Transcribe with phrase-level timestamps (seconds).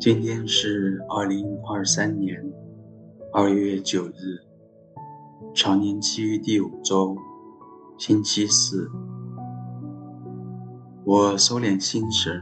[0.00, 2.40] 今天是二零二三年
[3.30, 4.40] 二月九日，
[5.60, 7.16] 常年期第五周，
[7.98, 8.88] 星期四。
[11.04, 12.40] 我收敛心神，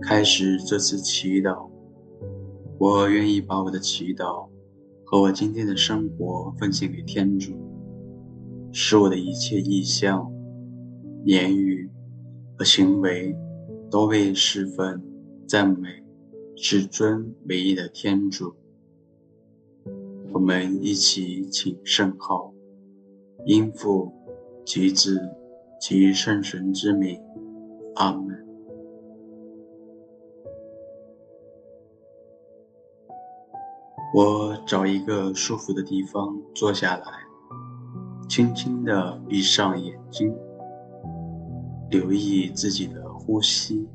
[0.00, 1.68] 开始这次祈祷。
[2.78, 4.48] 我愿意把我的祈祷
[5.04, 7.52] 和我今天的生活奉献给天主，
[8.72, 10.26] 使我的一切意向、
[11.26, 11.90] 言语
[12.56, 13.36] 和行为
[13.90, 14.98] 都为侍奉、
[15.46, 16.02] 赞美。
[16.56, 18.54] 至尊唯一的天主，
[20.34, 22.52] 我们一起请圣号，
[23.46, 24.12] 因父
[24.66, 25.16] 及子
[25.80, 27.22] 及圣神之名，
[27.94, 28.44] 阿门。
[34.12, 37.04] 我找一个舒服的地方坐下来，
[38.28, 40.36] 轻轻地闭上眼睛，
[41.90, 43.88] 留意自己的呼吸。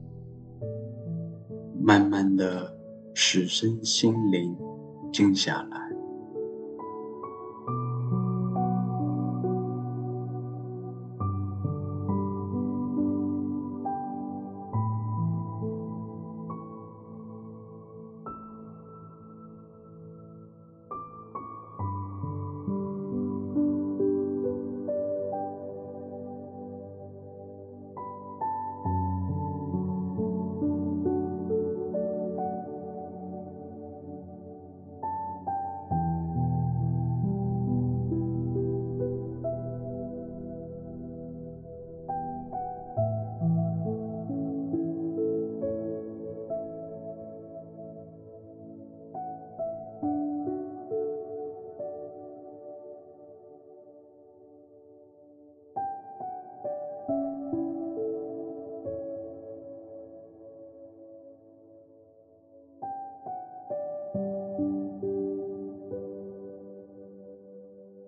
[1.81, 2.73] 慢慢的
[3.13, 4.55] 使身心灵
[5.11, 5.88] 静下来。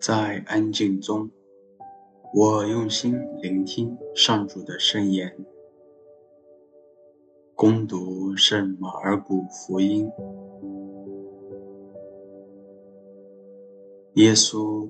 [0.01, 1.29] 在安静中，
[2.33, 5.37] 我用心聆听上主的圣言，
[7.53, 10.09] 恭读圣马尔谷福音。
[14.15, 14.89] 耶稣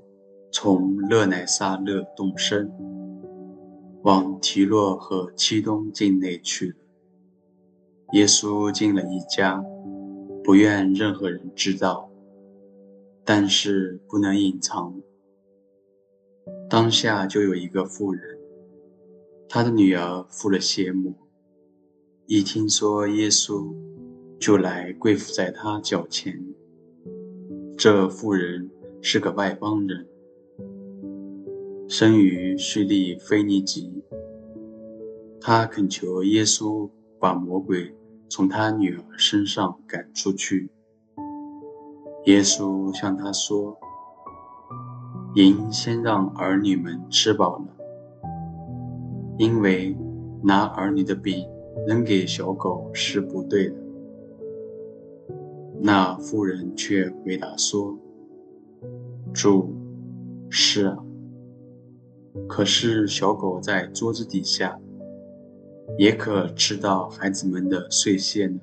[0.50, 2.72] 从勒乃撒勒动身，
[4.04, 6.76] 往提洛和七东境内去了。
[8.14, 9.62] 耶稣进了一家，
[10.42, 12.08] 不愿任何人知道。
[13.24, 15.00] 但是不能隐藏。
[16.68, 18.38] 当下就有一个妇人，
[19.48, 21.14] 她的女儿附了血魔，
[22.26, 23.74] 一听说耶稣，
[24.40, 26.42] 就来跪伏在他脚前。
[27.76, 30.06] 这妇人是个外邦人，
[31.88, 34.02] 生于叙利腓尼基。
[35.40, 36.88] 她恳求耶稣
[37.18, 37.94] 把魔鬼
[38.28, 40.70] 从她女儿身上赶出去。
[42.26, 43.76] 耶稣向他说
[45.34, 47.66] ：“您先让儿女们吃饱了，
[49.38, 49.96] 因为
[50.40, 51.48] 拿儿女的饼
[51.84, 53.74] 扔给小狗是不对的。”
[55.82, 57.98] 那妇人却回答说
[59.34, 59.74] ：“主，
[60.48, 60.96] 是啊，
[62.46, 64.78] 可是小狗在桌子底下，
[65.98, 68.60] 也可吃到孩子们的碎屑呢。”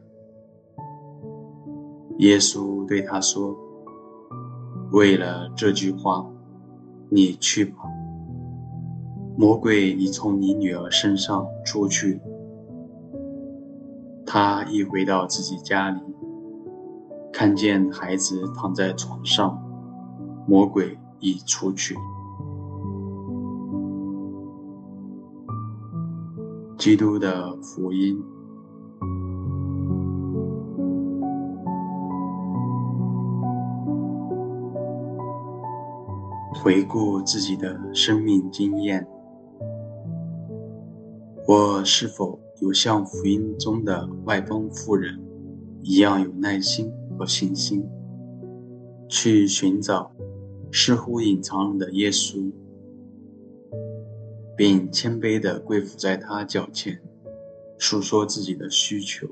[2.20, 3.56] 耶稣对他说
[4.92, 6.26] ：“为了这句话，
[7.10, 7.78] 你去吧。
[9.38, 12.20] 魔鬼已从你女儿身上出去。”
[14.28, 16.02] 他一回到自己家里，
[17.32, 19.58] 看见孩子躺在床上，
[20.46, 21.96] 魔鬼已出去。
[26.78, 28.22] 基督的福音。
[36.62, 39.08] 回顾自己的生命经验，
[41.48, 45.18] 我是否有像福音中的外邦妇人
[45.84, 47.88] 一样有耐心和信心，
[49.08, 50.12] 去寻找
[50.70, 52.52] 似乎隐藏了的耶稣，
[54.58, 57.02] 并谦卑地跪伏在他脚前，
[57.78, 59.26] 诉说自己的需求？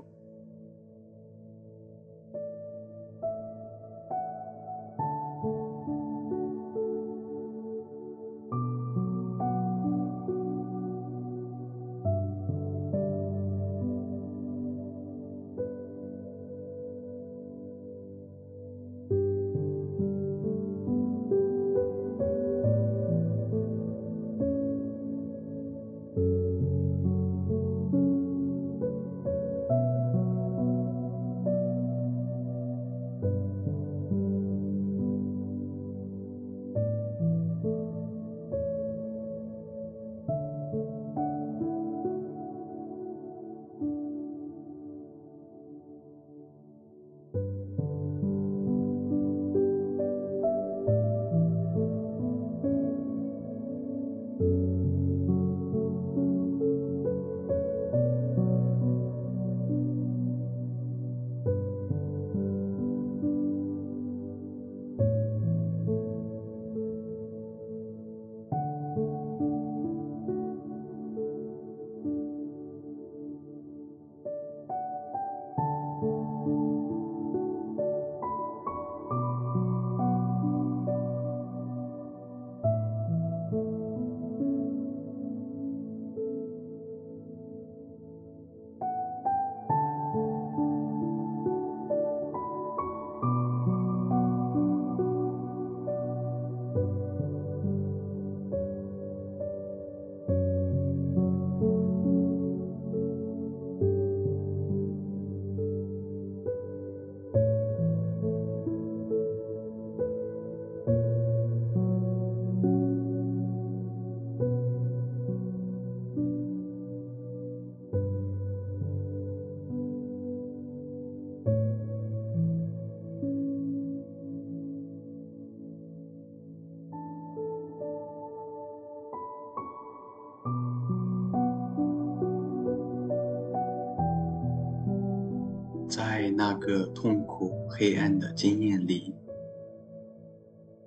[135.90, 139.14] 在那个痛苦黑暗的经验里，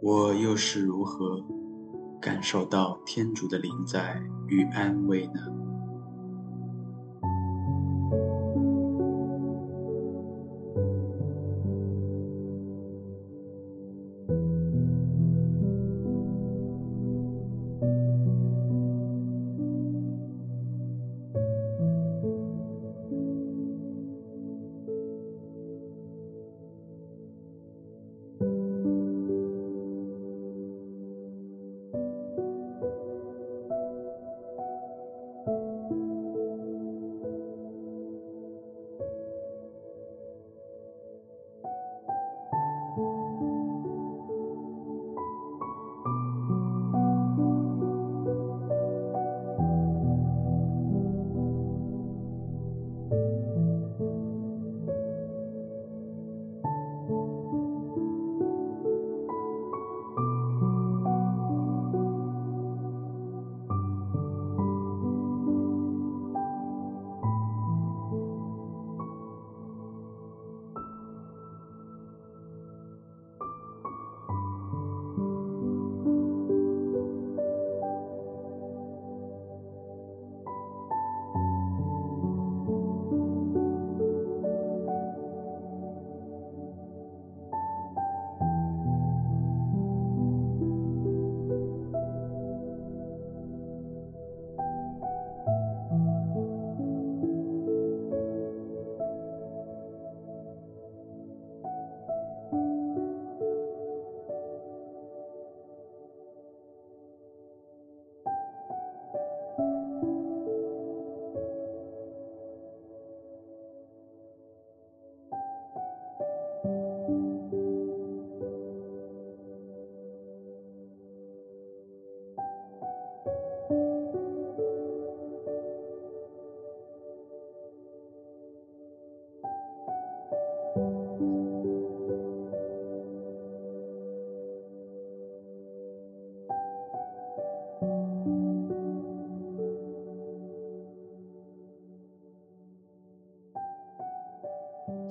[0.01, 1.43] 我又是如何
[2.21, 5.60] 感受到天主的灵在与安慰呢？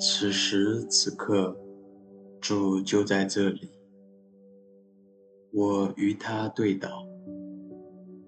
[0.01, 1.59] 此时此刻，
[2.39, 3.69] 主就在这里。
[5.51, 7.05] 我与他对祷，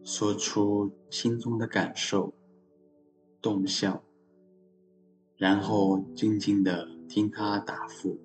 [0.04, 2.34] 说出心中的感受、
[3.42, 4.04] 动向，
[5.38, 8.20] 然后静静地听他答复。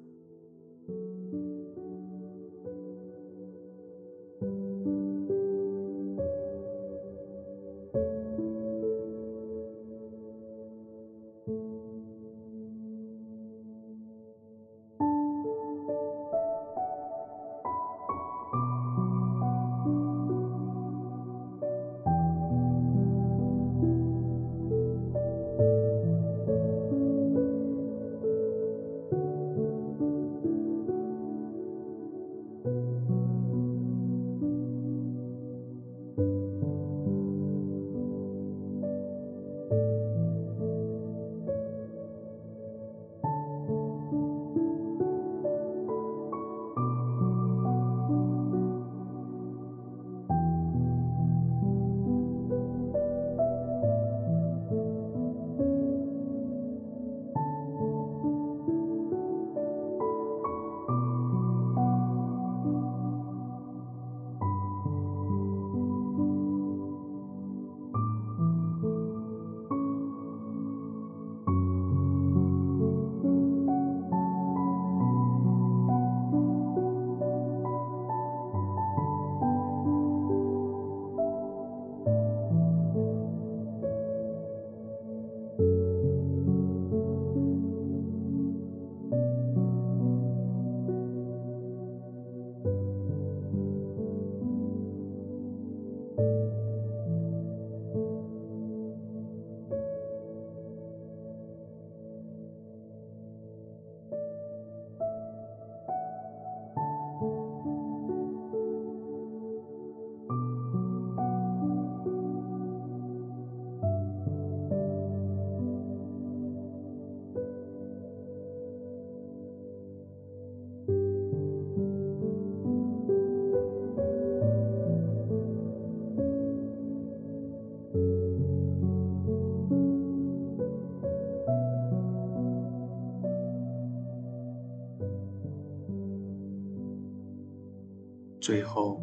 [138.46, 139.02] 最后，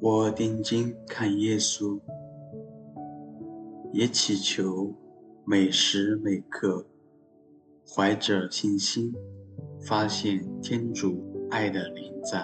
[0.00, 2.00] 我定睛看耶稣，
[3.92, 4.90] 也祈求
[5.44, 6.82] 每时每刻
[7.86, 9.12] 怀着信心，
[9.82, 12.40] 发现天主爱的临在。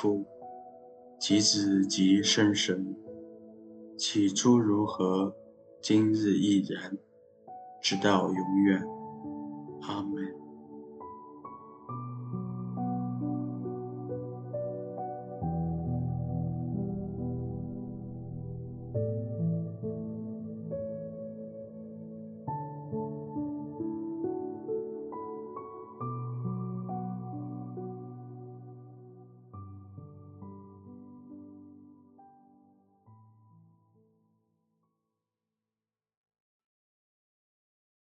[0.00, 0.24] 夫、
[1.18, 2.94] 及子、及圣神，
[3.96, 5.34] 起初如何，
[5.82, 6.96] 今日亦然，
[7.82, 8.80] 直到永远。
[9.82, 10.47] 阿门。